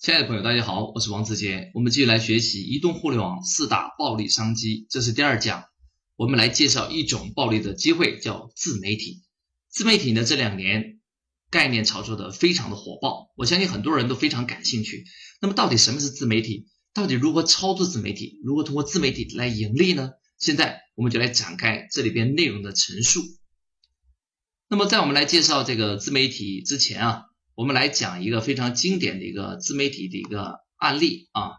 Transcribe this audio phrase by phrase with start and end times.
[0.00, 1.72] 亲爱的朋友，大家好，我是王子杰。
[1.74, 5.64] 我们继续来学习移动互联网四大暴利商机，这是第二讲。
[6.14, 9.24] 我们来介绍一种暴利的机会，叫自媒体。
[9.68, 11.00] 自媒体呢，这两年
[11.50, 15.04] 概念炒作的非常的火爆，我相信很多人都非常感兴趣。
[15.40, 16.68] 那么，到底什么是自媒体？
[16.94, 18.38] 到底如何操作自媒体？
[18.44, 20.12] 如何通过自媒体来盈利呢？
[20.38, 23.20] 现在我们就来展开这里边内容的陈述。
[24.68, 27.24] 那么，在我们来介绍这个自媒体之前啊。
[27.58, 31.54] 我们来讲一个非常经典的一个自媒体的一个案例啊，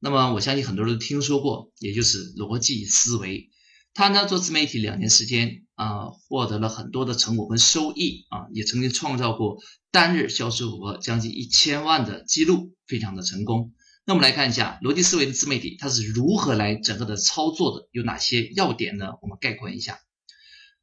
[0.00, 3.50] 那么我相信很多人都听说过，也就是逻辑思维。
[3.92, 9.58] 他呢做自媒体两年时间啊，获得了很多的成果跟收益啊，也曾经创造过
[9.92, 13.74] 单日销售额将近一千万的记录，非常的成功。
[14.04, 19.10] 那我们来看一下逻辑思维的自媒体它是如何来整个的操作的，有哪些要点呢？
[19.22, 20.00] 我们概括一下。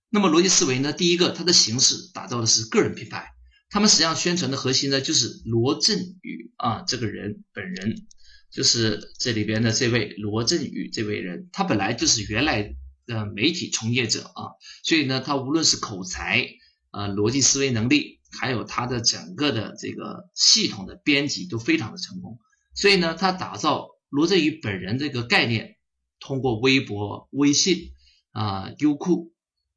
[0.10, 3.31] 那么逻辑思维呢，第一个它的形式打造的是个人品牌。
[3.72, 8.06] 他们实际上宣传的核心呢，就是罗振宇啊，这个人本人，
[8.52, 14.52] 就是这里边的这位罗振宇这位人，他本来就是原来的媒体从业者啊，
[14.84, 16.46] 所以呢，他无论是口才
[16.90, 22.40] 啊、逻辑思维能力，还有他的整个的这个系统的编辑都非常的成功，
[22.76, 25.78] 所以呢，他打造罗振宇本人这个概念，
[26.20, 27.94] 通过微博、微信
[28.32, 29.32] 啊、优酷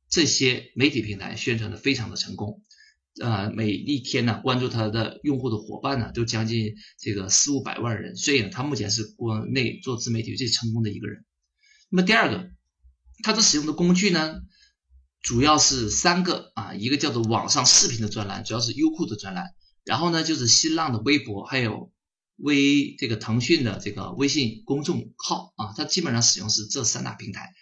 [0.09, 2.64] 这些媒体平台宣传的非常的成功。
[3.21, 11.25] 呃，每一天呢，关注他的用户的伙伴呢，都将近这个四五百万人，所以呢，他目前是国内做自媒体最成功的一个人。
[11.91, 12.51] 那么第二个，
[13.23, 14.41] 他的使用的工具呢，
[15.23, 19.55] 主要是三个啊，一个叫做网上视频的专栏，主要是优酷的专栏，
[19.85, 21.93] 然后呢，就是新浪的微博，还有
[22.37, 27.55] 微这个腾讯的这个微信公众号啊，他基本上使用是这三大平台。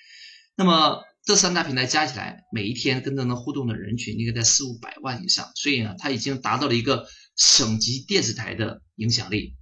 [0.57, 7.07] 那么这三大平台加起来，每一天跟他们互动的人群应该在四五百万以上，所以呢，它已经达到了一个
[7.37, 9.57] 省级电视台的影响力。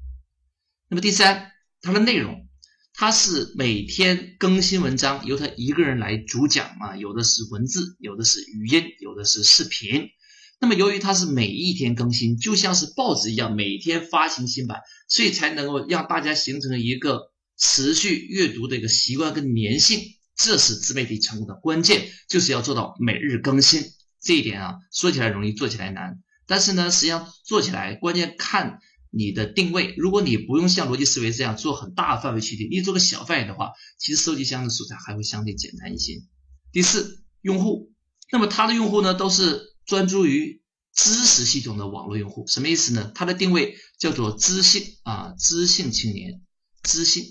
[0.89, 1.53] 那么第三，
[1.83, 2.49] 它的内容，
[2.95, 10.09] 它是每天更新文章，由他一个人来主讲啊，有的是文字，有的是语音，有的是视频。
[10.61, 20.01] 那么由于它是每一天更新，就像是报纸一样，每天发行新版，所以才能够让大家形成一个持续阅读的一个习惯跟粘性。
[20.43, 23.93] 这是自媒体成功的关键，就是要做到每日更新。
[24.23, 26.23] 这一点啊，说起来容易，做起来难。
[26.47, 28.81] 但是呢，实际上做起来关键看
[29.11, 29.95] 你的定位。
[29.99, 36.15] 如果你不用像逻辑思维这样做很大范围去定，你做个小范围的话，其实收集相应的素材还会相对简单一些。
[36.73, 37.93] 第四，用户，
[38.33, 40.63] 那么他的用户呢，都是专注于
[40.95, 42.47] 知识系统的网络用户。
[42.47, 43.13] 什么意思呢？
[43.15, 46.41] 他的定位叫做知性啊，知性青年，
[46.83, 47.27] 知性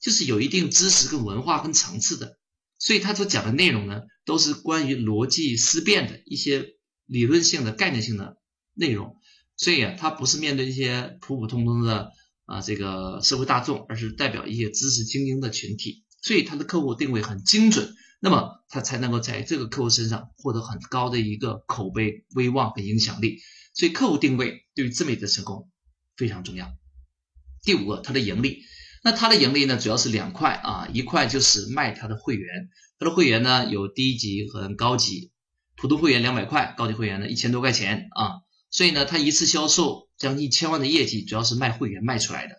[0.00, 2.38] 就是有一定知识跟文化跟层次的。
[2.78, 6.74] 所以他所讲的内容呢，都是关于逻辑思辨的一些
[7.06, 8.36] 理论性的概念性的
[8.74, 9.16] 内容。
[9.56, 12.12] 所以啊，他不是面对一些普普通通的
[12.44, 16.04] 啊这个社会大众，而是代表一些知识精英的群体。
[16.20, 23.38] 所以他的客户定位很精准，那么他才能够在这个客户身上获得很高的一个口碑、威望和影响力。
[23.72, 25.70] 所以客户定位对于自媒体的成功
[26.16, 26.76] 非常重要。
[27.62, 28.62] 第五个，它的盈利。
[29.06, 32.68] 那它的盈利呢，主要是两块啊，一块就是卖它的会员，
[32.98, 35.30] 它的会员呢有低级和高级，
[35.76, 42.56] 普通会员两百块，高级会员呢一千多块钱啊，所以呢，它一次销售将近一千万的业绩，主要是卖会员卖出来的，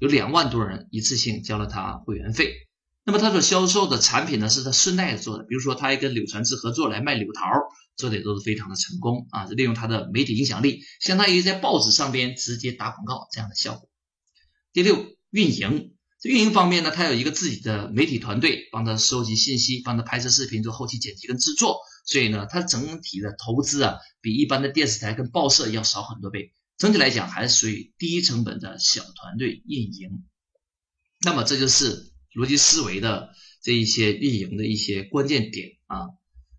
[0.00, 2.54] 有两万多人一次性交了他会员费。
[3.02, 7.42] 那么他所销售的产品呢，是他顺带做的，比如说他还跟柳传志合作来卖柳桃，
[7.96, 13.90] 做的也都是非常的成功啊，利用他的媒体影响力，相当于在报纸上边直接打广告这样的效果。
[14.72, 15.04] 第六。
[15.32, 21.80] 运营这运营方面呢，他有一个自己的媒体团队，帮他收集信息，帮他拍摄视频，做后期剪辑跟制作。
[22.06, 26.52] 所以呢，他整体的投资啊，比一般的电视台跟报社要少很多倍。
[26.78, 30.22] 整体来讲，还是属于低成本的小团队运营。
[31.22, 33.30] 那么，这就是逻辑思维的
[33.62, 36.06] 这一些运营的一些关键点啊。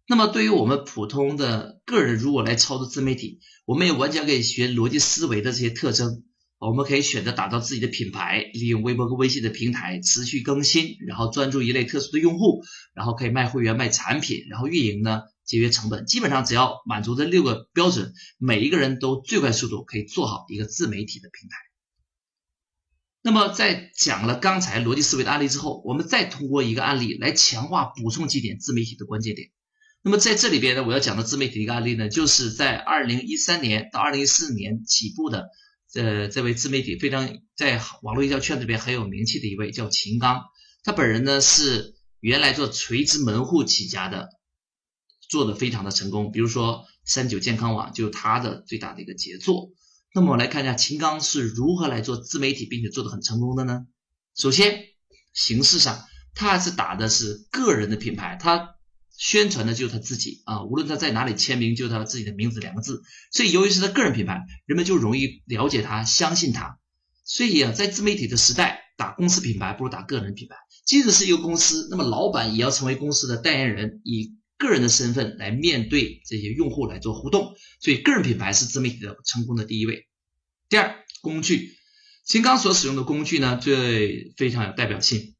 [0.08, 6.26] 那么，对于我们普通的个人，如果来操作自媒体，我们也完全可以学逻辑思维的这些特征。
[6.68, 16.06] 我们可以选择打造自己的品牌，利用微博和微信的平台持续更新，然后专注一类特殊的用户，然后可以卖会员、卖产品，然后运营呢节约成本。
[16.06, 21.58] 基本上只要满足这六个标准，每一个人都最快速度可以做好一个自媒体的平台。
[23.22, 29.50] 那么在讲了刚才逻辑思维的案例之后，我们再通过一个案例来强化补充几点自媒体的关键点。
[30.02, 35.50] 那么在这里边呢，我要讲的自媒体的一个案例呢，就是在二零一三年到二零一四年起步的。
[35.94, 40.42] 这这位自媒体非常在网络营销圈里边很有名气的一位叫秦刚，
[40.84, 44.30] 他本人呢是原来做垂直门户起家的，
[45.30, 46.32] 做的非常的成功。
[46.32, 49.70] 比如说三九健康网就是他的最大的一个杰作。
[50.16, 53.86] 那么我来看一下秦刚是如何来做自媒体，并且做得很成功的呢？
[54.36, 54.86] 首先，
[55.32, 58.73] 形式上他是打的是个人的品牌，他
[59.24, 63.04] 宣传的就是他自己啊，无论他在哪里签名，就是他自己的名字两个字。
[63.32, 66.78] 所以，由于是他个人品牌，人们就容易了解他，相信他。
[67.24, 70.58] 所以啊，在自媒体的时代，打公司品牌不如打个人品牌。
[70.86, 77.56] 即使是一个公司，那么老板也要成为公司的代言人，以个人的身份来面对这些用户来做互动。
[77.80, 80.06] 所以，个人品牌是自媒体的成功的第一位。
[80.68, 81.72] 第二，工具，
[82.26, 85.34] 秦刚所使用的工具呢，最非常有代表性。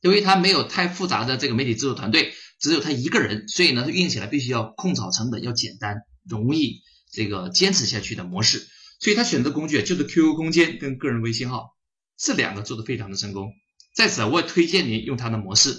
[0.00, 8.68] 由于他没有太复杂的这个媒体制作团队，只有他一个人，所以呢，他运营起来必须要控草成本要简单，容易这个坚持下去的模式。
[9.00, 11.70] 所以他选择工具就是 QQ 空间跟个人微信号
[12.18, 13.50] 这两个做的非常的成功。
[13.96, 15.74] 在此，我也推荐您用他的模式，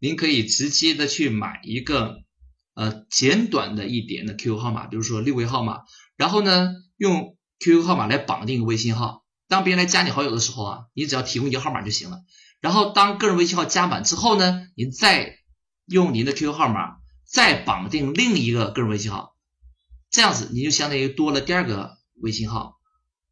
[0.00, 2.16] 您可以直接的去买一个
[2.74, 5.82] 呃简短的一点的 QQ 号码，比如说六位号码，
[6.16, 9.24] 然后呢用 QQ 号码来绑定微信号。
[9.46, 12.18] 当别人来加你好友的时候啊，你只要提供一个号码就行了。
[12.60, 15.38] 然后当个人微信号加满之后呢，您再
[15.86, 19.34] 用您的 QQ 号码再绑定另一个个人微信号，
[20.10, 21.98] 这样子你就相当于多了第二个。
[22.22, 22.76] 微信号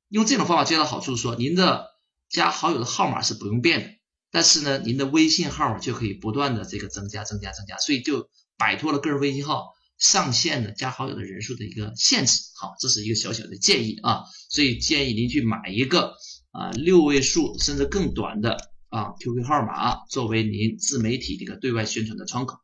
[0.09, 1.87] 用这种方法最大的好处是说，您的
[2.29, 3.91] 加好友的号码是不用变的，
[4.33, 8.29] 但是呢，您的微信号就可以不断的这个增加、增加、增加，所以就
[8.59, 9.69] 摆脱了个人微信号
[9.99, 12.43] 上限的加好友的人数的一个限制。
[12.61, 16.17] 好，这是一个小小的建议啊，所以建议您去买一个
[16.51, 22.59] 啊六位数甚至更短的啊 QQ 号码作为您自媒体这个对外宣传的窗口。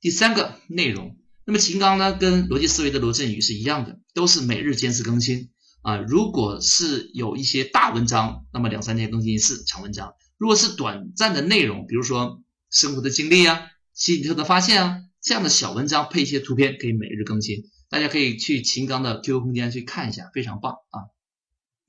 [0.00, 1.16] 第三个内容。
[1.44, 5.48] 那么秦刚呢，跟逻辑思维的罗振宇是一样的，都是每日坚持更新
[5.80, 5.96] 啊。
[5.96, 17.70] 如果是有一些大文章，那么两三天更新一次长文章；如果是短暂的内容，比如说生活的经历啊、奇特的发现啊这样的小文章，配一些图片，可以每日更新。
[17.88, 21.08] 大家可以去秦刚的 QQ 空间去看一下，非常棒啊。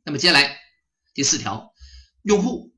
[0.06, 0.56] 那么接下来
[1.14, 1.74] 第四条，
[2.24, 2.69] 用户。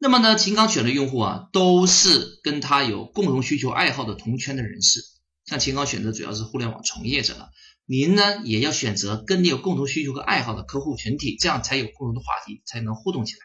[0.00, 5.00] 那么呢，秦刚选的用户啊，都是跟他有共同需求爱好的同圈的人士。
[5.44, 7.48] 像秦刚选择主要是互联网从业者了，
[7.84, 13.40] 您呢也要选择跟你有共同需求和爱好的客户群体，这样才有共同的话题，才能互动起来。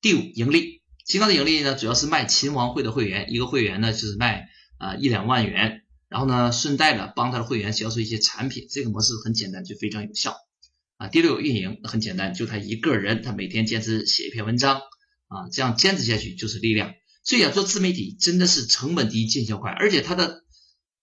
[0.00, 0.82] 第五，盈利。
[1.06, 4.48] 秦刚的盈利呢，主要是卖秦王会的会员，一个会员呢就是卖
[4.78, 10.34] 啊一两万元，然后呢顺带的帮他的会员销售一些产品，这个模式很简单，就非常有效
[10.96, 11.08] 啊。
[11.08, 14.80] 第六，运营很简单，就他一个人，他每天坚持写一篇文章
[15.34, 16.94] 啊，这样坚持下去就是力量。
[17.24, 20.42] 所以啊，做自媒体真的是成本低、见效快，而且它的。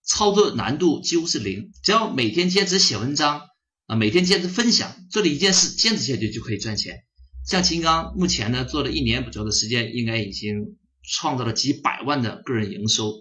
[0.04, 3.44] 操作难度几乎是零，只要每天坚持写文章
[3.86, 7.04] 啊，每天坚持分享，做了一件事，坚持下去就可以赚钱。
[7.46, 13.14] 像秦刚目前呢，做了一年左右的时间，应该已经创造了几百万的个人营收。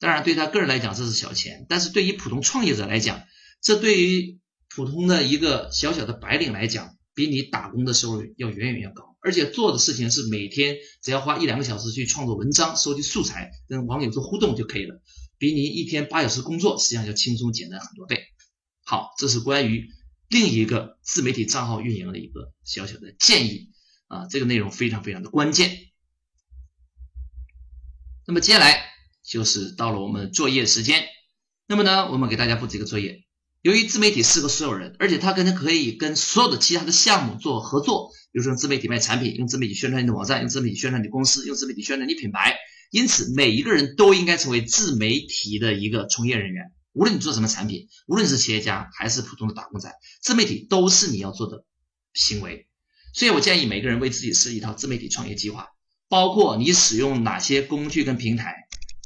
[0.00, 3.22] 当然，对他个人来讲这是小钱，但是对于普通创业者来讲，
[3.62, 4.40] 这对于
[4.74, 9.13] 普通的一个小小的白领来讲，比你打工的收入要远远要高。
[9.24, 15.00] 而且做的事情是每天只要花一两个小时去创作文章、收集素材、跟网友做互动就可以了。
[15.38, 18.22] 比你一天八小时工作实际上要轻松简单很多倍。
[18.84, 19.88] 好，这是关于
[20.28, 23.70] 另一个自媒体账号运营的一个小小的建议
[24.08, 25.74] 啊，这个内容非常非常的关键。
[28.26, 28.84] 那么接下来
[29.22, 31.06] 就是到了我们作业时间。
[31.66, 33.24] 那么呢，我们给大家布置一个作业。
[33.64, 42.58] 由于自媒体适合所有人，而且它跟它可以跟所有的其他的项目做合作，比如说自媒体卖产品，用自媒体宣传你的网站，用自媒体宣传你公司，用自媒体宣传你品牌。
[42.90, 46.72] 因此，每一个人都应该成为自媒体的一个从业人员。
[46.92, 49.90] 无论你做什么产品，无论是企业家还是普通的打工仔，
[50.20, 51.64] 自媒体都是你要做的
[52.12, 52.66] 行为。
[53.14, 55.68] 所以我建议每个人为自己设计一套自媒体创业计划，
[56.10, 58.54] 包括你使用哪些工具跟平台，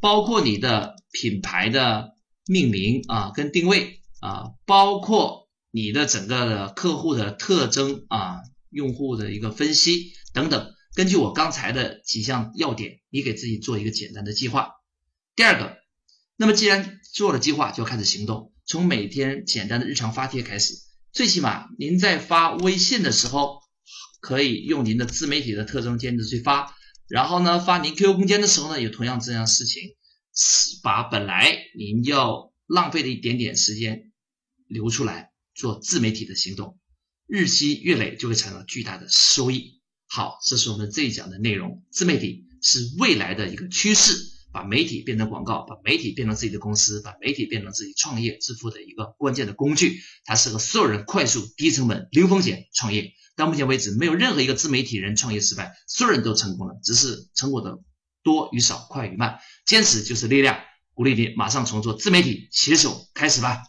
[0.03, 10.75] 包括你的品牌的命名啊跟定位啊，包括你的整个的客户的特征啊，用户的一个分析等等。
[10.95, 14.73] 根据我刚才的几项要点，你给自己做一个简单的计划。
[15.37, 15.77] 第二个，
[16.37, 18.53] 那么既然做了计划，就要开始行动。
[18.67, 20.75] 从每天简单的日常发帖开始，
[21.13, 23.61] 最起码您在发微信的时候，
[24.21, 26.75] 可以用您的自媒体的特征坚持去发。
[27.07, 29.83] 然后呢，发您 QQ 空间的时候呢，也同样这样事情，
[30.83, 34.08] 把本来您要浪费的一点点时间
[34.69, 36.79] 留出来做自媒体的行动，
[37.27, 39.81] 日积月累就会产生巨大的收益。
[40.07, 41.83] 好，这是我们这一讲的内容。
[41.91, 44.15] 自媒体是未来的一个趋势，
[44.53, 50.01] 把媒体变成广告，把媒体变成自己的公司，把媒体变成自己创业致富的一个关键的工具。
[50.25, 53.13] 它适合所有人快速、低成本、零风险创业。
[53.37, 57.79] 到目前为止，没有任何一个自媒体人创业失败，所有人都成功了，只是成果的
[58.23, 59.39] 多与少、快与慢。
[59.67, 60.59] 坚持就是力量，
[60.95, 63.63] 鼓励你马上从做自媒体携手开始吧。